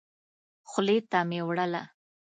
[0.69, 1.81] خولې ته مي وړله.